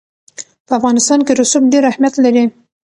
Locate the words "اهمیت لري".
1.91-2.43